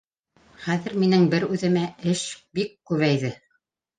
Хәҙер 0.67 0.95
минең 1.01 1.27
бер 1.33 1.43
үҙемә 1.57 1.83
эш 2.13 2.23
бик 2.59 2.73
күбәйҙе. 2.93 3.31